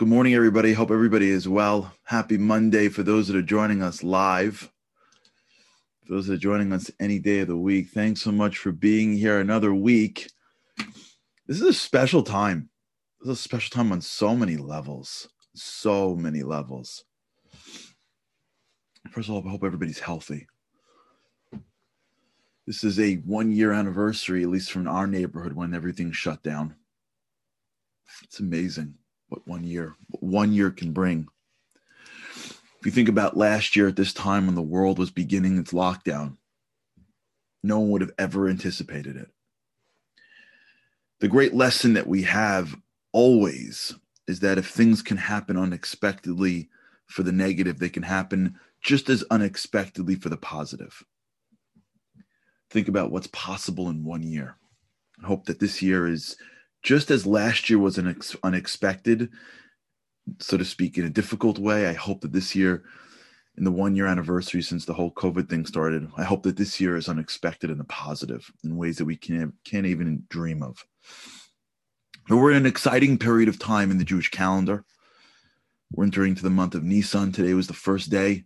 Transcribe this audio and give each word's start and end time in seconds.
Good 0.00 0.08
morning, 0.08 0.32
everybody. 0.32 0.72
Hope 0.72 0.90
everybody 0.90 1.28
is 1.28 1.46
well. 1.46 1.92
Happy 2.04 2.38
Monday 2.38 2.88
for 2.88 3.02
those 3.02 3.28
that 3.28 3.36
are 3.36 3.42
joining 3.42 3.82
us 3.82 4.02
live. 4.02 4.72
For 6.06 6.14
those 6.14 6.26
that 6.26 6.32
are 6.36 6.38
joining 6.38 6.72
us 6.72 6.90
any 6.98 7.18
day 7.18 7.40
of 7.40 7.48
the 7.48 7.56
week, 7.58 7.90
thanks 7.90 8.22
so 8.22 8.32
much 8.32 8.56
for 8.56 8.72
being 8.72 9.12
here 9.12 9.38
another 9.38 9.74
week. 9.74 10.30
This 11.46 11.60
is 11.60 11.62
a 11.64 11.74
special 11.74 12.22
time. 12.22 12.70
This 13.20 13.32
is 13.32 13.38
a 13.40 13.42
special 13.42 13.74
time 13.76 13.92
on 13.92 14.00
so 14.00 14.34
many 14.34 14.56
levels. 14.56 15.28
So 15.54 16.14
many 16.16 16.42
levels. 16.44 17.04
First 19.10 19.28
of 19.28 19.34
all, 19.34 19.46
I 19.46 19.50
hope 19.50 19.64
everybody's 19.64 20.00
healthy. 20.00 20.46
This 22.66 22.84
is 22.84 22.98
a 22.98 23.16
one 23.16 23.52
year 23.52 23.72
anniversary, 23.72 24.44
at 24.44 24.48
least 24.48 24.72
from 24.72 24.88
our 24.88 25.06
neighborhood, 25.06 25.52
when 25.52 25.74
everything 25.74 26.10
shut 26.10 26.42
down. 26.42 26.74
It's 28.22 28.40
amazing 28.40 28.94
what 29.30 29.46
one 29.46 29.64
year 29.64 29.94
what 30.08 30.22
one 30.22 30.52
year 30.52 30.70
can 30.70 30.92
bring. 30.92 31.26
If 32.80 32.86
you 32.86 32.92
think 32.92 33.08
about 33.08 33.36
last 33.36 33.76
year 33.76 33.88
at 33.88 33.96
this 33.96 34.12
time 34.12 34.46
when 34.46 34.54
the 34.54 34.62
world 34.62 34.98
was 34.98 35.10
beginning 35.10 35.58
its 35.58 35.72
lockdown, 35.72 36.36
no 37.62 37.78
one 37.78 37.90
would 37.90 38.00
have 38.00 38.12
ever 38.18 38.48
anticipated 38.48 39.16
it. 39.16 39.30
The 41.20 41.28
great 41.28 41.54
lesson 41.54 41.92
that 41.94 42.06
we 42.06 42.22
have 42.22 42.74
always 43.12 43.94
is 44.26 44.40
that 44.40 44.58
if 44.58 44.68
things 44.68 45.02
can 45.02 45.18
happen 45.18 45.58
unexpectedly 45.58 46.70
for 47.06 47.22
the 47.22 47.32
negative, 47.32 47.78
they 47.78 47.90
can 47.90 48.02
happen 48.02 48.58
just 48.80 49.10
as 49.10 49.24
unexpectedly 49.30 50.14
for 50.14 50.30
the 50.30 50.36
positive. 50.36 51.04
Think 52.70 52.88
about 52.88 53.10
what's 53.10 53.26
possible 53.28 53.90
in 53.90 54.04
one 54.04 54.22
year. 54.22 54.56
I 55.22 55.26
hope 55.26 55.44
that 55.46 55.60
this 55.60 55.82
year 55.82 56.06
is 56.06 56.36
just 56.82 57.10
as 57.10 57.26
last 57.26 57.68
year 57.68 57.78
was 57.78 57.98
an 57.98 58.08
ex- 58.08 58.36
unexpected, 58.42 59.30
so 60.38 60.56
to 60.56 60.64
speak, 60.64 60.96
in 60.98 61.04
a 61.04 61.10
difficult 61.10 61.58
way, 61.58 61.86
I 61.86 61.92
hope 61.92 62.20
that 62.22 62.32
this 62.32 62.54
year, 62.54 62.84
in 63.56 63.64
the 63.64 63.72
one 63.72 63.96
year 63.96 64.06
anniversary 64.06 64.62
since 64.62 64.84
the 64.84 64.94
whole 64.94 65.12
COVID 65.12 65.48
thing 65.48 65.66
started, 65.66 66.08
I 66.16 66.24
hope 66.24 66.42
that 66.44 66.56
this 66.56 66.80
year 66.80 66.96
is 66.96 67.08
unexpected 67.08 67.70
in 67.70 67.78
and 67.78 67.88
positive 67.88 68.50
in 68.64 68.76
ways 68.76 68.98
that 68.98 69.04
we 69.04 69.16
can't, 69.16 69.54
can't 69.64 69.86
even 69.86 70.24
dream 70.30 70.62
of. 70.62 70.84
But 72.28 72.36
we're 72.36 72.52
in 72.52 72.58
an 72.58 72.66
exciting 72.66 73.18
period 73.18 73.48
of 73.48 73.58
time 73.58 73.90
in 73.90 73.98
the 73.98 74.04
Jewish 74.04 74.30
calendar. 74.30 74.84
We're 75.90 76.04
entering 76.04 76.36
to 76.36 76.42
the 76.42 76.50
month 76.50 76.74
of 76.74 76.84
Nisan. 76.84 77.32
Today 77.32 77.54
was 77.54 77.66
the 77.66 77.74
first 77.74 78.10
day, 78.10 78.44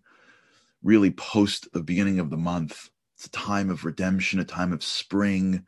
really 0.82 1.10
post 1.10 1.68
the 1.72 1.82
beginning 1.82 2.18
of 2.18 2.30
the 2.30 2.36
month. 2.38 2.88
It's 3.16 3.26
a 3.26 3.30
time 3.30 3.70
of 3.70 3.84
redemption, 3.84 4.40
a 4.40 4.44
time 4.44 4.72
of 4.72 4.82
spring, 4.82 5.64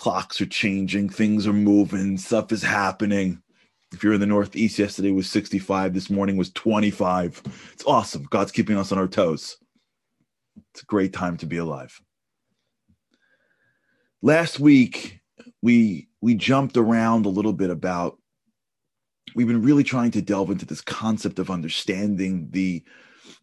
clocks 0.00 0.40
are 0.40 0.46
changing, 0.46 1.10
things 1.10 1.46
are 1.46 1.52
moving, 1.52 2.16
stuff 2.16 2.52
is 2.52 2.62
happening. 2.62 3.42
If 3.92 4.02
you're 4.02 4.14
in 4.14 4.20
the 4.20 4.26
Northeast, 4.26 4.78
yesterday 4.78 5.10
was 5.10 5.28
65, 5.28 5.92
this 5.92 6.08
morning 6.08 6.38
was 6.38 6.50
25. 6.52 7.42
It's 7.74 7.84
awesome. 7.84 8.26
God's 8.30 8.50
keeping 8.50 8.78
us 8.78 8.92
on 8.92 8.98
our 8.98 9.06
toes. 9.06 9.58
It's 10.72 10.82
a 10.82 10.86
great 10.86 11.12
time 11.12 11.36
to 11.36 11.44
be 11.44 11.58
alive. 11.58 12.00
Last 14.22 14.58
week, 14.58 15.20
we 15.60 16.08
we 16.22 16.34
jumped 16.34 16.78
around 16.78 17.26
a 17.26 17.30
little 17.30 17.52
bit 17.52 17.68
about 17.68 18.16
we've 19.34 19.48
been 19.48 19.62
really 19.62 19.84
trying 19.84 20.12
to 20.12 20.22
delve 20.22 20.50
into 20.50 20.64
this 20.64 20.80
concept 20.80 21.38
of 21.38 21.50
understanding 21.50 22.48
the 22.52 22.82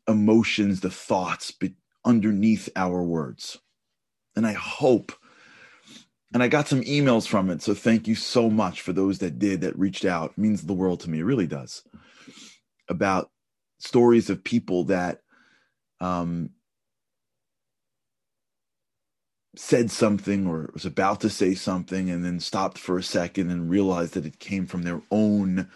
emotions, 0.07 0.79
the 0.79 0.89
thoughts 0.89 1.53
underneath 2.03 2.67
our 2.75 3.03
words. 3.03 3.59
And 4.35 4.47
I 4.47 4.53
hope 4.53 5.11
and 6.33 6.43
I 6.43 6.47
got 6.47 6.67
some 6.67 6.81
emails 6.81 7.27
from 7.27 7.49
it. 7.49 7.61
So 7.61 7.73
thank 7.73 8.07
you 8.07 8.15
so 8.15 8.49
much 8.49 8.81
for 8.81 8.93
those 8.93 9.19
that 9.19 9.39
did 9.39 9.61
that 9.61 9.77
reached 9.77 10.05
out. 10.05 10.31
It 10.31 10.37
means 10.37 10.61
the 10.61 10.73
world 10.73 10.99
to 11.01 11.09
me. 11.09 11.19
It 11.19 11.23
really 11.23 11.47
does. 11.47 11.83
About 12.89 13.29
stories 13.79 14.29
of 14.29 14.43
people 14.43 14.85
that 14.85 15.21
um, 15.99 16.51
said 19.55 19.89
something 19.89 20.47
or 20.47 20.69
was 20.73 20.85
about 20.85 21.21
to 21.21 21.29
say 21.29 21.55
something 21.55 22.09
and 22.09 22.23
then 22.23 22.39
stopped 22.39 22.77
for 22.77 22.97
a 22.97 23.03
second 23.03 23.49
and 23.49 23.69
realized 23.69 24.13
that 24.13 24.25
it 24.25 24.39
came 24.39 24.65
from 24.65 24.83
their 24.83 25.01
own 25.11 25.69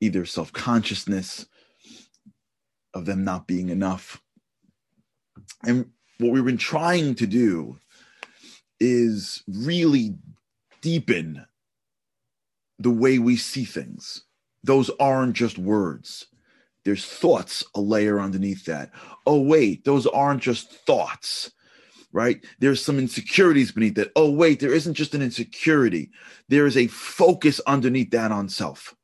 either 0.00 0.26
self 0.26 0.52
consciousness 0.52 1.46
of 2.92 3.06
them 3.06 3.24
not 3.24 3.46
being 3.46 3.70
enough. 3.70 4.22
And 5.64 5.90
what 6.18 6.32
we've 6.32 6.44
been 6.44 6.56
trying 6.56 7.14
to 7.16 7.26
do 7.26 7.78
is 8.80 9.42
really 9.48 10.14
deepen 10.80 11.44
the 12.78 12.90
way 12.90 13.18
we 13.18 13.36
see 13.36 13.64
things. 13.64 14.22
Those 14.62 14.90
aren't 15.00 15.34
just 15.34 15.58
words. 15.58 16.26
There's 16.84 17.04
thoughts 17.04 17.64
a 17.74 17.80
layer 17.80 18.20
underneath 18.20 18.64
that. 18.66 18.90
Oh, 19.26 19.40
wait, 19.40 19.84
those 19.84 20.06
aren't 20.06 20.42
just 20.42 20.72
thoughts, 20.86 21.50
right? 22.12 22.44
There's 22.60 22.84
some 22.84 22.98
insecurities 22.98 23.72
beneath 23.72 23.96
that. 23.96 24.12
Oh, 24.14 24.30
wait, 24.30 24.60
there 24.60 24.72
isn't 24.72 24.94
just 24.94 25.14
an 25.14 25.22
insecurity. 25.22 26.10
There 26.48 26.66
is 26.66 26.76
a 26.76 26.86
focus 26.86 27.60
underneath 27.66 28.10
that 28.10 28.30
on 28.30 28.48
self. 28.48 28.94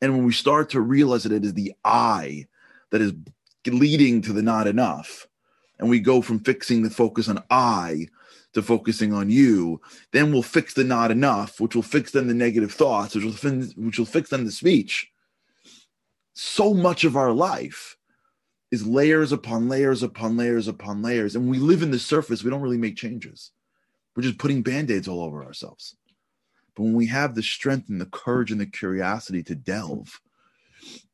And 0.00 0.14
when 0.14 0.24
we 0.24 0.32
start 0.32 0.70
to 0.70 0.80
realize 0.80 1.24
that 1.24 1.32
it 1.32 1.44
is 1.44 1.54
the 1.54 1.74
I 1.84 2.46
that 2.90 3.00
is 3.00 3.12
leading 3.66 4.22
to 4.22 4.32
the 4.32 4.42
not 4.42 4.66
enough, 4.66 5.26
and 5.78 5.90
we 5.90 6.00
go 6.00 6.22
from 6.22 6.40
fixing 6.40 6.82
the 6.82 6.90
focus 6.90 7.28
on 7.28 7.42
I 7.50 8.06
to 8.56 8.62
focusing 8.62 9.12
on 9.12 9.28
you, 9.28 9.80
then 10.12 10.32
we'll 10.32 10.42
fix 10.42 10.72
the 10.72 10.82
not 10.82 11.10
enough, 11.10 11.60
which 11.60 11.74
will 11.74 11.82
fix 11.82 12.10
then 12.10 12.26
the 12.26 12.34
negative 12.34 12.72
thoughts, 12.72 13.14
which 13.14 13.22
will, 13.22 13.32
fin- 13.32 13.70
which 13.76 13.98
will 13.98 14.06
fix 14.06 14.30
then 14.30 14.46
the 14.46 14.50
speech. 14.50 15.10
So 16.32 16.72
much 16.72 17.04
of 17.04 17.16
our 17.16 17.32
life 17.32 17.98
is 18.70 18.86
layers 18.86 19.30
upon 19.30 19.68
layers 19.68 20.02
upon 20.02 20.38
layers 20.38 20.68
upon 20.68 21.02
layers. 21.02 21.36
And 21.36 21.50
we 21.50 21.58
live 21.58 21.82
in 21.82 21.90
the 21.90 21.98
surface, 21.98 22.42
we 22.42 22.50
don't 22.50 22.62
really 22.62 22.78
make 22.78 22.96
changes. 22.96 23.52
We're 24.14 24.22
just 24.22 24.38
putting 24.38 24.62
band 24.62 24.90
aids 24.90 25.06
all 25.06 25.22
over 25.22 25.44
ourselves. 25.44 25.94
But 26.74 26.84
when 26.84 26.94
we 26.94 27.06
have 27.08 27.34
the 27.34 27.42
strength 27.42 27.90
and 27.90 28.00
the 28.00 28.06
courage 28.06 28.50
and 28.52 28.60
the 28.60 28.66
curiosity 28.66 29.42
to 29.44 29.54
delve, 29.54 30.18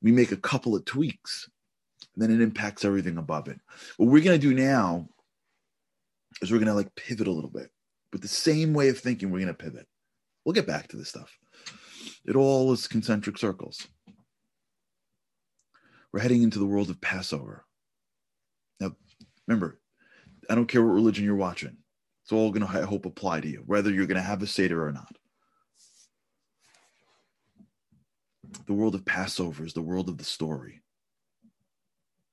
we 0.01 0.13
make 0.13 0.31
a 0.31 0.37
couple 0.37 0.77
of 0.77 0.85
tweaks, 0.85 1.51
and 2.15 2.23
then 2.23 2.31
it 2.31 2.41
impacts 2.41 2.85
everything 2.85 3.19
above 3.19 3.49
it. 3.49 3.59
What 3.97 4.11
we're 4.11 4.23
going 4.23 4.41
to 4.41 4.49
do 4.49 4.55
now 4.55 5.09
is 6.41 6.51
we're 6.51 6.59
going 6.59 6.69
to 6.69 6.75
like 6.75 6.95
pivot 6.95 7.27
a 7.27 7.33
little 7.33 7.51
bit. 7.51 7.71
With 8.13 8.23
the 8.23 8.29
same 8.29 8.75
way 8.75 8.89
of 8.89 8.99
thinking 8.99 9.31
we're 9.31 9.41
going 9.41 9.49
to 9.49 9.55
pivot. 9.55 9.87
We'll 10.45 10.53
get 10.53 10.67
back 10.67 10.89
to 10.89 10.97
this 10.97 11.09
stuff. 11.09 11.37
It 12.25 12.37
all 12.37 12.73
is 12.73 12.89
concentric 12.89 13.39
circles. 13.39 13.87
We're 16.13 16.21
heading 16.21 16.43
into 16.43 16.59
the 16.59 16.67
world 16.67 16.91
of 16.91 17.01
passover. 17.01 17.65
Now 18.81 18.93
remember 19.47 19.79
i 20.51 20.55
don't 20.55 20.67
care 20.67 20.83
what 20.83 20.93
religion 20.93 21.25
you're 21.25 21.37
watching. 21.37 21.77
It's 22.23 22.33
all 22.33 22.51
going 22.51 22.67
to 22.67 22.79
i 22.79 22.83
hope 22.83 23.07
apply 23.07 23.41
to 23.41 23.49
you 23.49 23.63
whether 23.67 23.91
you're 23.91 24.07
going 24.07 24.17
to 24.17 24.23
have 24.23 24.43
a 24.43 24.47
seder 24.47 24.85
or 24.87 24.93
not. 24.93 25.17
The 28.67 28.75
world 28.75 28.95
of 28.95 29.05
passover 29.05 29.65
is 29.65 29.73
the 29.73 29.83
world 29.83 30.09
of 30.09 30.19
the 30.19 30.25
story. 30.25 30.83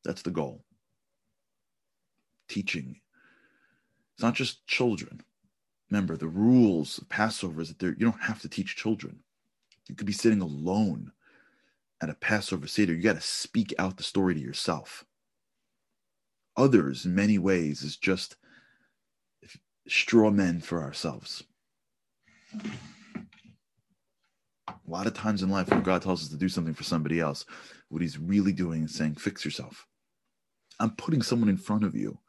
That's 0.04 0.22
the 0.22 0.31
goal. 0.31 0.64
Teaching 2.50 3.00
it's 4.19 4.24
not 4.25 4.35
just 4.35 4.68
children. 4.68 5.22
Remember, 5.90 6.18
the 6.18 6.28
rules 6.28 6.97
of 6.97 7.07
Passover 7.07 7.62
is 7.62 7.74
that 7.74 7.81
you 7.81 7.94
don't 8.06 8.24
have 8.24 8.41
to 8.41 8.50
teach 8.50 8.75
children. 8.75 9.19
You 9.88 9.96
could 9.96 10.07
be 10.07 10.12
sitting 10.12 10.41
alone 10.41 11.13
at 12.02 12.09
a 12.09 12.16
Passover 12.16 12.68
Seder. 12.68 12.94
You 12.94 13.02
got 13.02 13.16
to 13.16 13.22
speak 13.22 13.74
out 13.80 13.96
the 13.96 14.03
story 14.03 14.34
to 14.34 14.40
yourself. 14.41 15.06
Others, 16.57 17.06
in 17.06 17.16
many 17.16 17.38
ways, 17.38 17.81
is 17.81 17.96
just 17.96 18.35
straw 19.88 20.30
men 20.31 20.59
for 20.59 20.84
ourselves. 20.84 21.46
A 24.68 24.74
lot 24.86 25.07
of 25.07 25.13
times 25.13 25.44
in 25.44 25.50
life, 25.50 25.69
when 25.69 25.81
God 25.81 26.01
tells 26.01 26.24
us 26.24 26.30
to 26.30 26.36
do 26.36 26.50
something 26.50 26.74
for 26.74 26.84
somebody 26.84 27.21
else, 27.21 27.45
what 27.88 28.01
he's 28.01 28.19
really 28.19 28.51
doing 28.51 28.83
is 28.83 28.94
saying, 28.94 29.16
fix 29.16 29.45
yourself. 29.45 29.88
I'm 30.77 30.92
putting 30.98 31.21
someone 31.21 31.48
in 31.48 31.56
front 31.56 31.86
of 31.86 31.95
you 31.95 32.19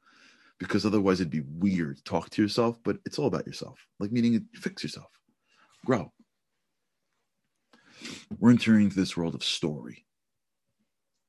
because 0.60 0.84
otherwise 0.84 1.20
it'd 1.20 1.32
be 1.32 1.40
weird 1.40 1.96
to 1.96 2.04
talk 2.04 2.28
to 2.30 2.42
yourself, 2.42 2.78
but 2.84 2.98
it's 3.06 3.18
all 3.18 3.26
about 3.26 3.46
yourself. 3.46 3.84
Like 3.98 4.12
meaning 4.12 4.46
fix 4.54 4.84
yourself, 4.84 5.10
grow. 5.84 6.12
We're 8.38 8.50
entering 8.50 8.84
into 8.84 8.96
this 8.96 9.16
world 9.16 9.34
of 9.34 9.42
story. 9.42 10.04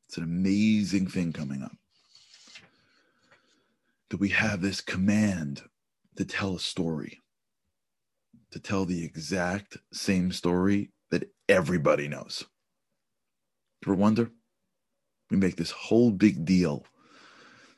It's 0.07 0.17
an 0.17 0.25
amazing 0.25 1.07
thing 1.07 1.31
coming 1.31 1.63
up. 1.63 1.71
That 4.09 4.19
we 4.19 4.29
have 4.29 4.61
this 4.61 4.81
command 4.81 5.61
to 6.17 6.25
tell 6.25 6.55
a 6.55 6.59
story, 6.59 7.19
to 8.51 8.59
tell 8.59 8.83
the 8.83 9.03
exact 9.03 9.77
same 9.93 10.33
story 10.33 10.91
that 11.09 11.31
everybody 11.47 12.09
knows. 12.09 12.43
Ever 13.85 13.95
wonder? 13.95 14.29
We 15.29 15.37
make 15.37 15.55
this 15.55 15.71
whole 15.71 16.11
big 16.11 16.43
deal 16.43 16.85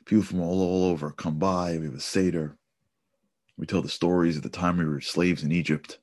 people 0.04 0.24
from 0.24 0.40
all, 0.40 0.60
all 0.62 0.90
over 0.90 1.10
come 1.10 1.38
by. 1.38 1.78
We 1.78 1.86
have 1.86 1.94
a 1.94 2.00
Seder. 2.00 2.56
We 3.56 3.66
tell 3.66 3.82
the 3.82 3.88
stories 3.88 4.36
of 4.36 4.42
the 4.42 4.48
time 4.48 4.78
we 4.78 4.84
were 4.84 5.00
slaves 5.00 5.42
in 5.42 5.52
Egypt. 5.52 5.98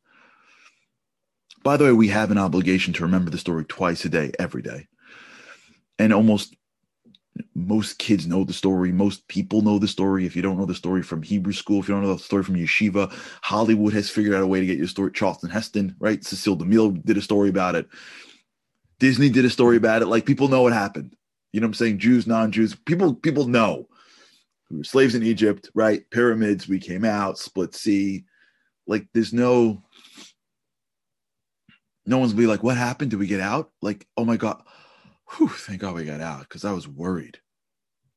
By 1.64 1.78
the 1.78 1.86
way, 1.86 1.92
we 1.92 2.08
have 2.08 2.32
an 2.32 2.38
obligation 2.38 2.94
to 2.94 3.04
remember 3.04 3.30
the 3.30 3.38
story 3.38 3.66
twice 3.66 4.04
a 4.06 4.10
day, 4.10 4.32
every 4.40 4.62
day. 4.62 4.88
And 6.00 6.14
almost 6.14 6.56
most 7.54 8.00
kids 8.00 8.28
know 8.28 8.44
the 8.44 8.54
story. 8.54 8.92
Most 8.92 9.28
people 9.28 9.62
know 9.62 9.78
the 9.80 9.88
story. 9.88 10.26
If 10.26 10.36
you 10.36 10.42
don't 10.42 10.58
know 10.58 10.66
the 10.66 10.74
story 10.74 11.04
from 11.04 11.22
Hebrew 11.22 11.54
school, 11.54 11.80
if 11.80 11.88
you 11.88 11.94
don't 11.94 12.04
know 12.04 12.14
the 12.14 12.20
story 12.20 12.44
from 12.44 12.56
yeshiva, 12.56 13.12
Hollywood 13.42 13.94
has 13.94 14.10
figured 14.10 14.34
out 14.34 14.44
a 14.44 14.48
way 14.48 14.60
to 14.60 14.66
get 14.66 14.78
your 14.78 14.88
story. 14.88 15.12
Charlton 15.12 15.50
Heston, 15.50 15.96
right? 16.00 16.24
Cecil 16.24 16.58
DeMille 16.58 17.04
did 17.06 17.18
a 17.18 17.22
story 17.22 17.50
about 17.50 17.76
it. 17.76 17.88
Disney 19.00 19.30
did 19.30 19.46
a 19.46 19.50
story 19.50 19.78
about 19.78 20.02
it. 20.02 20.08
Like 20.08 20.26
people 20.26 20.48
know 20.48 20.64
what 20.64 20.74
happened. 20.74 21.16
You 21.54 21.60
know 21.60 21.66
what 21.66 21.70
I'm 21.70 21.76
saying? 21.76 22.00
Jews, 22.00 22.28
non-Jews, 22.28 22.76
people 22.76 23.14
people 23.14 23.48
know. 23.48 23.88
We 24.72 24.78
were 24.78 24.84
slaves 24.86 25.16
in 25.16 25.24
Egypt, 25.24 25.70
right? 25.76 26.10
Pyramids, 26.12 26.68
we 26.68 26.80
came 26.80 27.04
out, 27.04 27.38
split 27.38 27.76
sea. 27.76 28.24
Like 28.88 29.06
there's 29.14 29.34
no 29.34 29.84
no 32.06 32.18
one's 32.18 32.34
be 32.34 32.48
like, 32.48 32.64
what 32.64 32.78
happened? 32.78 33.12
Did 33.12 33.20
we 33.20 33.28
get 33.28 33.42
out? 33.42 33.72
Like, 33.82 34.08
oh 34.18 34.26
my 34.26 34.38
God. 34.38 34.64
Whew, 35.32 35.50
thank 35.50 35.82
God 35.82 35.96
we 35.96 36.06
got 36.06 36.22
out 36.22 36.42
because 36.42 36.66
I 36.66 36.72
was 36.72 36.88
worried. 36.88 37.38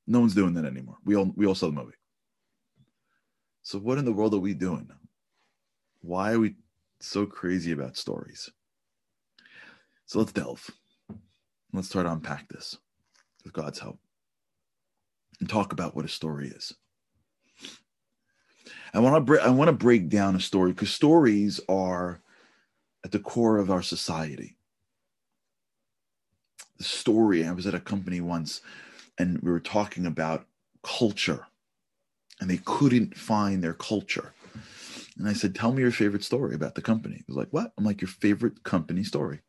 No 0.06 0.20
one's 0.20 0.34
doing 0.34 0.54
that 0.54 0.64
anymore. 0.64 0.96
We 1.04 1.16
all 1.16 1.32
we 1.34 1.46
all 1.46 1.54
saw 1.54 1.66
the 1.66 1.72
movie. 1.72 1.92
So 3.62 3.78
what 3.78 3.98
in 3.98 4.04
the 4.04 4.12
world 4.12 4.34
are 4.34 4.38
we 4.38 4.54
doing? 4.54 4.88
Why 6.02 6.32
are 6.32 6.40
we 6.40 6.56
so 7.00 7.26
crazy 7.26 7.72
about 7.72 7.96
stories? 7.96 8.50
So 10.06 10.18
let's 10.18 10.32
delve. 10.32 10.70
Let's 11.72 11.88
try 11.88 12.04
to 12.04 12.12
unpack 12.12 12.48
this 12.48 12.78
with 13.42 13.52
God's 13.52 13.80
help 13.80 13.98
and 15.40 15.48
talk 15.48 15.72
about 15.72 15.94
what 15.94 16.04
a 16.04 16.08
story 16.08 16.48
is. 16.48 16.74
I 18.92 19.00
want 19.00 19.16
to 19.16 19.20
break 19.20 19.42
I 19.42 19.50
want 19.50 19.68
to 19.68 19.72
break 19.72 20.08
down 20.08 20.36
a 20.36 20.40
story 20.40 20.72
because 20.72 20.90
stories 20.90 21.60
are 21.68 22.20
at 23.04 23.12
the 23.12 23.18
core 23.18 23.58
of 23.58 23.70
our 23.70 23.82
society. 23.82 24.56
The 26.78 26.84
story, 26.84 27.46
I 27.46 27.52
was 27.52 27.66
at 27.66 27.74
a 27.74 27.80
company 27.80 28.20
once 28.20 28.60
and 29.18 29.40
we 29.40 29.50
were 29.50 29.60
talking 29.60 30.06
about 30.06 30.46
culture 30.82 31.46
and 32.40 32.48
they 32.48 32.58
couldn't 32.58 33.16
find 33.16 33.62
their 33.62 33.74
culture. 33.74 34.32
And 35.18 35.28
I 35.28 35.32
said, 35.32 35.54
Tell 35.54 35.72
me 35.72 35.82
your 35.82 35.90
favorite 35.90 36.24
story 36.24 36.54
about 36.54 36.74
the 36.74 36.82
company. 36.82 37.16
He 37.16 37.24
was 37.26 37.36
like, 37.36 37.48
What? 37.50 37.72
I'm 37.76 37.84
like, 37.84 38.00
Your 38.00 38.08
favorite 38.08 38.62
company 38.64 39.04
story. 39.04 39.40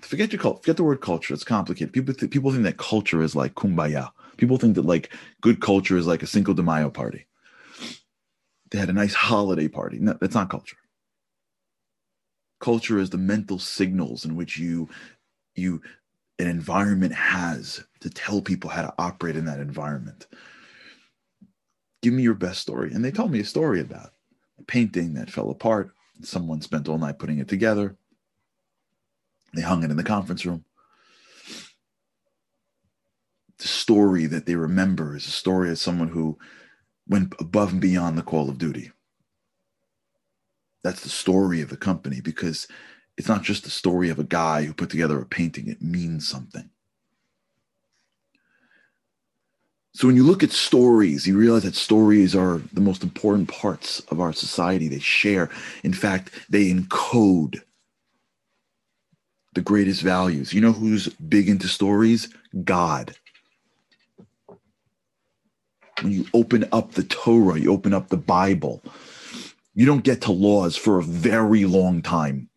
Forget 0.00 0.32
your 0.32 0.40
culture. 0.40 0.60
Forget 0.62 0.76
the 0.76 0.84
word 0.84 1.00
culture. 1.00 1.34
It's 1.34 1.44
complicated. 1.44 1.92
People 1.92 2.14
th- 2.14 2.30
people 2.30 2.50
think 2.50 2.64
that 2.64 2.76
culture 2.76 3.22
is 3.22 3.34
like 3.34 3.54
kumbaya. 3.54 4.10
People 4.36 4.58
think 4.58 4.74
that 4.74 4.84
like 4.84 5.12
good 5.40 5.60
culture 5.60 5.96
is 5.96 6.06
like 6.06 6.22
a 6.22 6.26
Cinco 6.26 6.52
de 6.52 6.62
Mayo 6.62 6.90
party. 6.90 7.26
They 8.70 8.78
had 8.78 8.90
a 8.90 8.94
nice 8.94 9.14
holiday 9.14 9.68
party. 9.68 9.98
No, 9.98 10.16
that's 10.20 10.34
not 10.34 10.50
culture. 10.50 10.76
Culture 12.60 12.98
is 12.98 13.10
the 13.10 13.18
mental 13.18 13.58
signals 13.58 14.24
in 14.24 14.36
which 14.36 14.58
you 14.58 14.88
you 15.54 15.80
an 16.38 16.46
environment 16.46 17.14
has 17.14 17.82
to 18.00 18.10
tell 18.10 18.42
people 18.42 18.68
how 18.68 18.82
to 18.82 18.94
operate 18.98 19.36
in 19.36 19.46
that 19.46 19.60
environment. 19.60 20.26
Give 22.02 22.12
me 22.12 22.22
your 22.22 22.34
best 22.34 22.60
story. 22.60 22.92
And 22.92 23.02
they 23.02 23.10
told 23.10 23.30
me 23.30 23.40
a 23.40 23.44
story 23.44 23.80
about 23.80 24.12
a 24.58 24.62
painting 24.64 25.14
that 25.14 25.30
fell 25.30 25.50
apart. 25.50 25.92
Someone 26.22 26.60
spent 26.60 26.88
all 26.88 26.98
night 26.98 27.18
putting 27.18 27.38
it 27.38 27.48
together 27.48 27.96
they 29.54 29.62
hung 29.62 29.82
it 29.82 29.90
in 29.90 29.96
the 29.96 30.02
conference 30.04 30.44
room. 30.44 30.64
The 33.58 33.68
story 33.68 34.26
that 34.26 34.46
they 34.46 34.54
remember 34.54 35.16
is 35.16 35.26
a 35.26 35.30
story 35.30 35.70
of 35.70 35.78
someone 35.78 36.08
who 36.08 36.38
went 37.08 37.34
above 37.40 37.72
and 37.72 37.80
beyond 37.80 38.18
the 38.18 38.22
call 38.22 38.50
of 38.50 38.58
duty. 38.58 38.92
That's 40.84 41.02
the 41.02 41.08
story 41.08 41.62
of 41.62 41.70
the 41.70 41.76
company 41.76 42.20
because 42.20 42.68
it's 43.16 43.28
not 43.28 43.42
just 43.42 43.64
the 43.64 43.70
story 43.70 44.10
of 44.10 44.18
a 44.18 44.24
guy 44.24 44.64
who 44.64 44.74
put 44.74 44.90
together 44.90 45.18
a 45.18 45.26
painting, 45.26 45.68
it 45.68 45.80
means 45.80 46.28
something. 46.28 46.70
So 49.94 50.06
when 50.06 50.16
you 50.16 50.24
look 50.24 50.42
at 50.42 50.52
stories, 50.52 51.26
you 51.26 51.38
realize 51.38 51.62
that 51.62 51.74
stories 51.74 52.36
are 52.36 52.60
the 52.74 52.82
most 52.82 53.02
important 53.02 53.48
parts 53.48 54.00
of 54.10 54.20
our 54.20 54.34
society. 54.34 54.88
They 54.88 54.98
share. 54.98 55.48
In 55.84 55.94
fact, 55.94 56.32
they 56.50 56.70
encode 56.70 57.62
the 59.56 59.62
greatest 59.62 60.02
values. 60.02 60.52
You 60.52 60.60
know 60.60 60.70
who's 60.70 61.08
big 61.08 61.48
into 61.48 61.66
stories? 61.66 62.28
God. 62.62 63.16
When 66.02 66.12
you 66.12 66.26
open 66.34 66.68
up 66.72 66.92
the 66.92 67.04
Torah, 67.04 67.58
you 67.58 67.72
open 67.72 67.94
up 67.94 68.08
the 68.08 68.18
Bible, 68.18 68.82
you 69.74 69.86
don't 69.86 70.04
get 70.04 70.20
to 70.22 70.32
laws 70.32 70.76
for 70.76 70.98
a 70.98 71.02
very 71.02 71.64
long 71.64 72.02
time. 72.02 72.50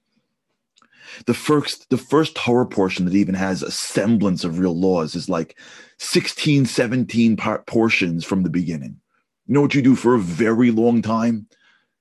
The 1.25 1.33
first, 1.33 1.89
the 1.89 1.97
first 1.97 2.35
Torah 2.35 2.67
portion 2.67 3.05
that 3.05 3.15
even 3.15 3.33
has 3.33 3.63
a 3.63 3.71
semblance 3.71 4.43
of 4.43 4.59
real 4.59 4.77
laws 4.77 5.15
is 5.15 5.29
like 5.29 5.57
16, 5.99 6.65
17 6.65 7.37
portions 7.65 8.25
from 8.25 8.43
the 8.43 8.49
beginning. 8.49 8.99
You 9.47 9.53
know 9.53 9.61
what 9.61 9.73
you 9.73 9.81
do 9.81 9.95
for 9.95 10.15
a 10.15 10.19
very 10.19 10.71
long 10.71 11.01
time? 11.01 11.47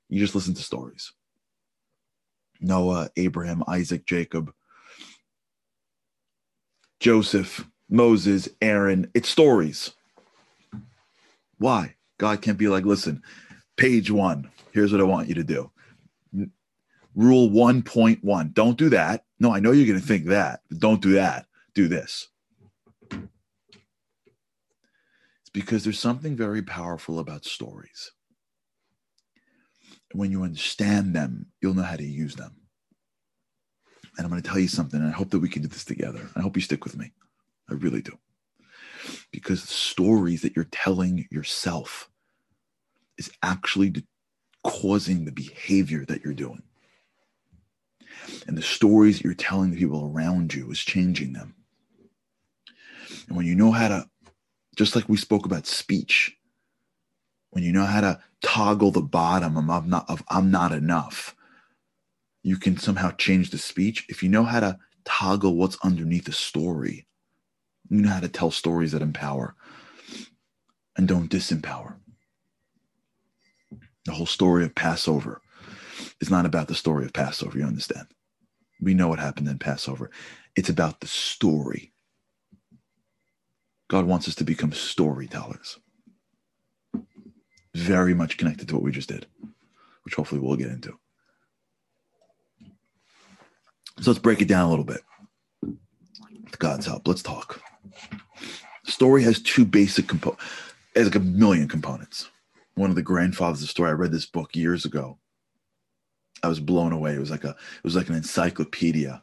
You 0.08 0.18
just 0.18 0.34
listen 0.34 0.54
to 0.54 0.62
stories. 0.62 1.12
Noah, 2.60 3.10
Abraham, 3.16 3.62
Isaac, 3.68 4.04
Jacob, 4.04 4.52
Joseph, 7.00 7.66
Moses, 7.88 8.48
Aaron. 8.60 9.10
It's 9.14 9.28
stories. 9.28 9.92
Why? 11.58 11.94
God 12.18 12.42
can't 12.42 12.58
be 12.58 12.68
like, 12.68 12.84
listen, 12.84 13.22
page 13.76 14.10
one, 14.10 14.50
here's 14.72 14.92
what 14.92 15.00
I 15.00 15.04
want 15.04 15.28
you 15.28 15.34
to 15.36 15.44
do. 15.44 15.70
Rule 17.14 17.50
1.1. 17.50 18.54
Don't 18.54 18.78
do 18.78 18.88
that. 18.90 19.24
No, 19.40 19.52
I 19.52 19.60
know 19.60 19.72
you're 19.72 19.86
going 19.86 20.00
to 20.00 20.06
think 20.06 20.26
that. 20.26 20.60
Don't 20.76 21.02
do 21.02 21.12
that. 21.12 21.46
Do 21.74 21.88
this. 21.88 22.28
It's 23.10 23.20
because 25.52 25.84
there's 25.84 25.98
something 25.98 26.36
very 26.36 26.62
powerful 26.62 27.18
about 27.18 27.44
stories. 27.44 28.12
When 30.12 30.30
you 30.30 30.42
understand 30.42 31.14
them, 31.14 31.46
you'll 31.60 31.74
know 31.74 31.82
how 31.82 31.96
to 31.96 32.04
use 32.04 32.36
them. 32.36 32.56
And 34.18 34.24
I'm 34.24 34.30
going 34.30 34.42
to 34.42 34.48
tell 34.48 34.58
you 34.58 34.66
something, 34.66 35.00
and 35.00 35.08
I 35.08 35.12
hope 35.12 35.30
that 35.30 35.38
we 35.38 35.48
can 35.48 35.62
do 35.62 35.68
this 35.68 35.84
together. 35.84 36.28
I 36.34 36.40
hope 36.40 36.56
you 36.56 36.62
stick 36.62 36.84
with 36.84 36.98
me. 36.98 37.12
I 37.70 37.74
really 37.74 38.02
do. 38.02 38.18
Because 39.30 39.62
the 39.62 39.68
stories 39.68 40.42
that 40.42 40.56
you're 40.56 40.66
telling 40.72 41.28
yourself 41.30 42.10
is 43.16 43.30
actually 43.44 43.94
causing 44.64 45.24
the 45.24 45.32
behavior 45.32 46.04
that 46.06 46.24
you're 46.24 46.34
doing. 46.34 46.64
And 48.48 48.58
the 48.58 48.62
stories 48.62 49.18
that 49.18 49.24
you're 49.24 49.34
telling 49.34 49.70
the 49.70 49.78
people 49.78 50.10
around 50.12 50.52
you 50.52 50.68
is 50.70 50.80
changing 50.80 51.32
them. 51.32 51.54
And 53.28 53.36
when 53.36 53.46
you 53.46 53.54
know 53.54 53.70
how 53.70 53.88
to, 53.88 54.10
just 54.76 54.96
like 54.96 55.08
we 55.08 55.16
spoke 55.16 55.46
about 55.46 55.66
speech, 55.66 56.36
when 57.50 57.62
you 57.62 57.72
know 57.72 57.86
how 57.86 58.00
to 58.00 58.20
toggle 58.42 58.90
the 58.90 59.00
bottom 59.00 59.56
of 59.70 59.86
not, 59.86 60.10
of 60.10 60.24
I'm 60.28 60.50
not 60.50 60.72
enough, 60.72 61.36
you 62.48 62.56
can 62.56 62.78
somehow 62.78 63.10
change 63.10 63.50
the 63.50 63.58
speech 63.58 64.06
if 64.08 64.22
you 64.22 64.28
know 64.28 64.44
how 64.44 64.60
to 64.60 64.78
toggle 65.04 65.54
what's 65.54 65.76
underneath 65.84 66.24
the 66.24 66.32
story. 66.32 67.06
You 67.90 68.02
know 68.02 68.10
how 68.10 68.20
to 68.20 68.28
tell 68.28 68.50
stories 68.50 68.92
that 68.92 69.02
empower 69.02 69.54
and 70.96 71.06
don't 71.06 71.30
disempower. 71.30 71.96
The 74.06 74.12
whole 74.12 74.26
story 74.26 74.64
of 74.64 74.74
Passover 74.74 75.42
is 76.20 76.30
not 76.30 76.46
about 76.46 76.68
the 76.68 76.74
story 76.74 77.04
of 77.04 77.12
Passover, 77.12 77.58
you 77.58 77.64
understand? 77.64 78.06
We 78.80 78.94
know 78.94 79.08
what 79.08 79.18
happened 79.18 79.48
in 79.48 79.58
Passover. 79.58 80.10
It's 80.56 80.70
about 80.70 81.00
the 81.00 81.06
story. 81.06 81.92
God 83.88 84.06
wants 84.06 84.26
us 84.26 84.34
to 84.36 84.44
become 84.44 84.72
storytellers. 84.72 85.78
Very 87.74 88.14
much 88.14 88.38
connected 88.38 88.68
to 88.68 88.74
what 88.74 88.84
we 88.84 88.90
just 88.90 89.08
did, 89.08 89.26
which 90.04 90.14
hopefully 90.14 90.40
we'll 90.40 90.56
get 90.56 90.68
into. 90.70 90.98
So 94.00 94.10
let's 94.10 94.18
break 94.20 94.40
it 94.40 94.48
down 94.48 94.66
a 94.66 94.70
little 94.70 94.84
bit. 94.84 95.00
With 95.62 96.58
God's 96.58 96.86
help, 96.86 97.06
let's 97.08 97.22
talk. 97.22 97.60
story 98.84 99.22
has 99.24 99.40
two 99.42 99.64
basic 99.64 100.06
components. 100.06 100.44
Has 100.94 101.06
like 101.06 101.16
a 101.16 101.20
million 101.20 101.68
components. 101.68 102.28
One 102.74 102.90
of 102.90 102.96
the 102.96 103.02
grandfathers 103.02 103.62
of 103.62 103.70
story. 103.70 103.90
I 103.90 103.94
read 103.94 104.12
this 104.12 104.26
book 104.26 104.54
years 104.54 104.84
ago. 104.84 105.18
I 106.42 106.48
was 106.48 106.60
blown 106.60 106.92
away. 106.92 107.14
It 107.14 107.20
was 107.20 107.30
like 107.30 107.44
a 107.44 107.50
it 107.50 107.84
was 107.84 107.96
like 107.96 108.08
an 108.08 108.14
encyclopedia. 108.14 109.22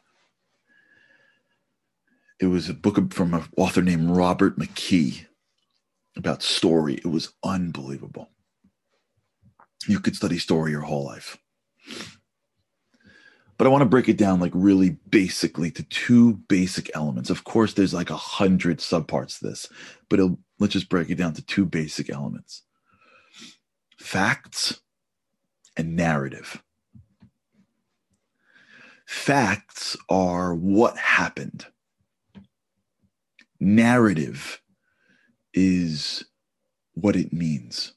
It 2.38 2.46
was 2.46 2.68
a 2.68 2.74
book 2.74 3.12
from 3.14 3.32
an 3.32 3.44
author 3.56 3.80
named 3.80 4.10
Robert 4.10 4.58
McKee 4.58 5.24
about 6.16 6.42
story. 6.42 6.94
It 6.94 7.06
was 7.06 7.32
unbelievable. 7.42 8.30
You 9.88 10.00
could 10.00 10.16
study 10.16 10.38
story 10.38 10.72
your 10.72 10.82
whole 10.82 11.04
life. 11.04 11.38
But 13.58 13.66
I 13.66 13.70
want 13.70 13.82
to 13.82 13.88
break 13.88 14.08
it 14.08 14.18
down 14.18 14.40
like 14.40 14.52
really 14.54 14.90
basically 15.10 15.70
to 15.72 15.82
two 15.84 16.34
basic 16.48 16.90
elements. 16.94 17.30
Of 17.30 17.44
course, 17.44 17.72
there's 17.72 17.94
like 17.94 18.10
a 18.10 18.16
hundred 18.16 18.78
subparts 18.78 19.38
to 19.38 19.46
this, 19.46 19.68
but 20.08 20.20
let's 20.58 20.74
just 20.74 20.88
break 20.88 21.10
it 21.10 21.14
down 21.14 21.32
to 21.34 21.42
two 21.42 21.64
basic 21.64 22.10
elements 22.10 22.62
facts 23.98 24.80
and 25.76 25.96
narrative. 25.96 26.62
Facts 29.06 29.96
are 30.08 30.54
what 30.54 30.96
happened. 30.96 31.66
Narrative 33.60 34.60
is 35.54 36.24
what 36.94 37.16
it 37.16 37.32
means. 37.32 37.92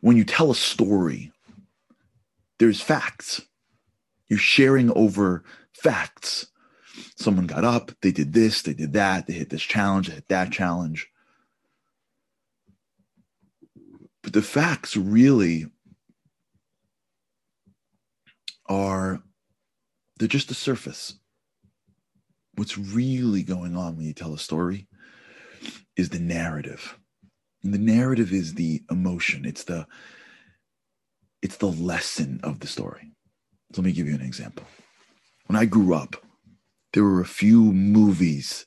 When 0.00 0.16
you 0.16 0.24
tell 0.24 0.50
a 0.50 0.54
story, 0.54 1.32
there's 2.58 2.80
facts. 2.80 3.42
You're 4.28 4.38
sharing 4.38 4.90
over 4.92 5.44
facts. 5.72 6.46
Someone 7.16 7.46
got 7.46 7.64
up, 7.64 7.92
they 8.02 8.12
did 8.12 8.32
this, 8.32 8.62
they 8.62 8.74
did 8.74 8.92
that, 8.92 9.26
they 9.26 9.32
hit 9.34 9.50
this 9.50 9.62
challenge, 9.62 10.08
they 10.08 10.14
hit 10.14 10.28
that 10.28 10.52
challenge. 10.52 11.08
But 14.22 14.32
the 14.32 14.42
facts 14.42 14.96
really 14.96 15.66
are, 18.66 19.22
they're 20.18 20.28
just 20.28 20.48
the 20.48 20.54
surface. 20.54 21.14
What's 22.54 22.78
really 22.78 23.42
going 23.42 23.76
on 23.76 23.96
when 23.96 24.06
you 24.06 24.14
tell 24.14 24.32
a 24.32 24.38
story 24.38 24.86
is 25.96 26.10
the 26.10 26.20
narrative. 26.20 26.98
And 27.62 27.74
the 27.74 27.78
narrative 27.78 28.32
is 28.32 28.54
the 28.54 28.82
emotion. 28.90 29.44
It's 29.44 29.64
the 29.64 29.86
it's 31.44 31.58
the 31.58 31.66
lesson 31.66 32.40
of 32.42 32.60
the 32.60 32.66
story. 32.66 33.12
So 33.74 33.82
let 33.82 33.84
me 33.84 33.92
give 33.92 34.08
you 34.08 34.14
an 34.14 34.22
example. 34.22 34.64
When 35.46 35.56
I 35.56 35.66
grew 35.66 35.94
up, 35.94 36.16
there 36.94 37.04
were 37.04 37.20
a 37.20 37.26
few 37.26 37.60
movies 37.60 38.64